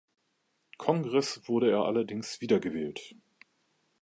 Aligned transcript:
Kongress 0.79 1.47
wurde 1.47 1.69
er 1.69 1.83
allerdings 1.85 2.41
wieder 2.41 2.59
gewählt. 2.59 3.13